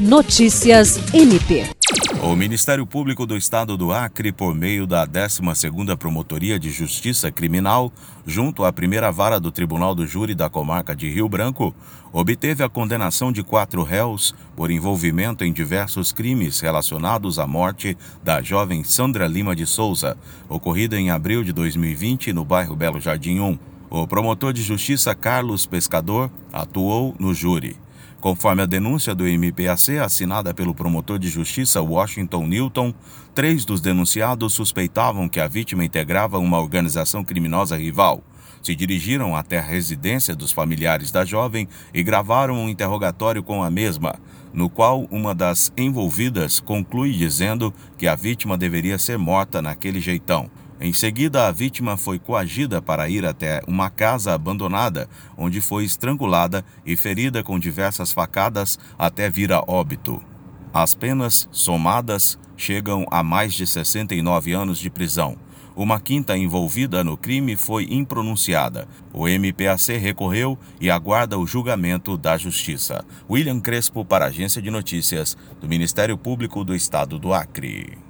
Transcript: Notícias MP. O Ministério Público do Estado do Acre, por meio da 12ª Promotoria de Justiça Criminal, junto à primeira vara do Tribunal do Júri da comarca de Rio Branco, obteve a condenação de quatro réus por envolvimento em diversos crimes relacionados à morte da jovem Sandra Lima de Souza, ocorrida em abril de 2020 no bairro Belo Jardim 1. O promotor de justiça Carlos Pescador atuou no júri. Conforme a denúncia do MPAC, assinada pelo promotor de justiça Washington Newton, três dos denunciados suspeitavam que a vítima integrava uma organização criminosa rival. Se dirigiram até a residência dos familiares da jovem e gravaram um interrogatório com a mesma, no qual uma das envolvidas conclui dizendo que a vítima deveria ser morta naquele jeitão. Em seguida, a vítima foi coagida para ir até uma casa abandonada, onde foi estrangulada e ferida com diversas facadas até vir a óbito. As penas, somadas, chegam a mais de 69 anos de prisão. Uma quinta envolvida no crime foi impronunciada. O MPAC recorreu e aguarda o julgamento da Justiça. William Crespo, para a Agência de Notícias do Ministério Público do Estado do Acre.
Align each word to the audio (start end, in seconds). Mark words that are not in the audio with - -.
Notícias 0.00 0.98
MP. 1.12 1.68
O 2.22 2.34
Ministério 2.34 2.86
Público 2.86 3.26
do 3.26 3.36
Estado 3.36 3.76
do 3.76 3.92
Acre, 3.92 4.32
por 4.32 4.54
meio 4.54 4.86
da 4.86 5.06
12ª 5.06 5.94
Promotoria 5.94 6.58
de 6.58 6.70
Justiça 6.70 7.30
Criminal, 7.30 7.92
junto 8.26 8.64
à 8.64 8.72
primeira 8.72 9.12
vara 9.12 9.38
do 9.38 9.52
Tribunal 9.52 9.94
do 9.94 10.06
Júri 10.06 10.34
da 10.34 10.48
comarca 10.48 10.96
de 10.96 11.06
Rio 11.06 11.28
Branco, 11.28 11.74
obteve 12.14 12.64
a 12.64 12.68
condenação 12.70 13.30
de 13.30 13.42
quatro 13.42 13.82
réus 13.82 14.34
por 14.56 14.70
envolvimento 14.70 15.44
em 15.44 15.52
diversos 15.52 16.12
crimes 16.12 16.60
relacionados 16.60 17.38
à 17.38 17.46
morte 17.46 17.94
da 18.24 18.40
jovem 18.40 18.82
Sandra 18.82 19.26
Lima 19.26 19.54
de 19.54 19.66
Souza, 19.66 20.16
ocorrida 20.48 20.98
em 20.98 21.10
abril 21.10 21.44
de 21.44 21.52
2020 21.52 22.32
no 22.32 22.42
bairro 22.42 22.74
Belo 22.74 22.98
Jardim 22.98 23.38
1. 23.38 23.58
O 23.90 24.06
promotor 24.06 24.54
de 24.54 24.62
justiça 24.62 25.14
Carlos 25.14 25.66
Pescador 25.66 26.30
atuou 26.50 27.14
no 27.18 27.34
júri. 27.34 27.76
Conforme 28.20 28.62
a 28.62 28.66
denúncia 28.66 29.14
do 29.14 29.24
MPAC, 29.26 29.98
assinada 29.98 30.52
pelo 30.52 30.74
promotor 30.74 31.18
de 31.18 31.28
justiça 31.28 31.80
Washington 31.80 32.46
Newton, 32.46 32.92
três 33.34 33.64
dos 33.64 33.80
denunciados 33.80 34.52
suspeitavam 34.52 35.28
que 35.28 35.40
a 35.40 35.48
vítima 35.48 35.84
integrava 35.84 36.38
uma 36.38 36.58
organização 36.58 37.24
criminosa 37.24 37.76
rival. 37.76 38.22
Se 38.62 38.74
dirigiram 38.74 39.34
até 39.34 39.58
a 39.58 39.62
residência 39.62 40.36
dos 40.36 40.52
familiares 40.52 41.10
da 41.10 41.24
jovem 41.24 41.66
e 41.94 42.02
gravaram 42.02 42.56
um 42.56 42.68
interrogatório 42.68 43.42
com 43.42 43.62
a 43.62 43.70
mesma, 43.70 44.16
no 44.52 44.68
qual 44.68 45.06
uma 45.10 45.34
das 45.34 45.72
envolvidas 45.76 46.60
conclui 46.60 47.12
dizendo 47.12 47.72
que 47.96 48.06
a 48.06 48.14
vítima 48.14 48.58
deveria 48.58 48.98
ser 48.98 49.16
morta 49.16 49.62
naquele 49.62 50.00
jeitão. 50.00 50.50
Em 50.82 50.94
seguida, 50.94 51.46
a 51.46 51.52
vítima 51.52 51.98
foi 51.98 52.18
coagida 52.18 52.80
para 52.80 53.06
ir 53.06 53.26
até 53.26 53.60
uma 53.68 53.90
casa 53.90 54.32
abandonada, 54.32 55.10
onde 55.36 55.60
foi 55.60 55.84
estrangulada 55.84 56.64
e 56.86 56.96
ferida 56.96 57.42
com 57.42 57.58
diversas 57.58 58.12
facadas 58.12 58.78
até 58.98 59.28
vir 59.28 59.52
a 59.52 59.60
óbito. 59.60 60.22
As 60.72 60.94
penas, 60.94 61.46
somadas, 61.52 62.38
chegam 62.56 63.04
a 63.10 63.22
mais 63.22 63.52
de 63.52 63.66
69 63.66 64.52
anos 64.52 64.78
de 64.78 64.88
prisão. 64.88 65.36
Uma 65.76 66.00
quinta 66.00 66.36
envolvida 66.36 67.04
no 67.04 67.16
crime 67.16 67.56
foi 67.56 67.86
impronunciada. 67.90 68.88
O 69.12 69.28
MPAC 69.28 69.98
recorreu 69.98 70.58
e 70.80 70.90
aguarda 70.90 71.38
o 71.38 71.46
julgamento 71.46 72.16
da 72.16 72.38
Justiça. 72.38 73.04
William 73.28 73.60
Crespo, 73.60 74.02
para 74.04 74.24
a 74.24 74.28
Agência 74.28 74.62
de 74.62 74.70
Notícias 74.70 75.36
do 75.60 75.68
Ministério 75.68 76.16
Público 76.16 76.64
do 76.64 76.74
Estado 76.74 77.18
do 77.18 77.34
Acre. 77.34 78.09